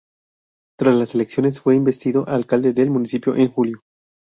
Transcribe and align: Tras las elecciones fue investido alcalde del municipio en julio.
Tras 0.79 0.97
las 0.97 1.13
elecciones 1.13 1.59
fue 1.59 1.75
investido 1.75 2.27
alcalde 2.27 2.73
del 2.73 2.89
municipio 2.89 3.35
en 3.35 3.51
julio. 3.51 3.83